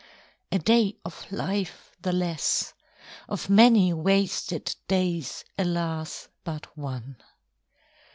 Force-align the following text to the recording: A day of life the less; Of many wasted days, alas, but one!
A 0.51 0.57
day 0.57 0.97
of 1.05 1.31
life 1.31 1.91
the 2.01 2.11
less; 2.11 2.73
Of 3.29 3.51
many 3.51 3.93
wasted 3.93 4.75
days, 4.87 5.45
alas, 5.59 6.27
but 6.43 6.75
one! 6.75 7.17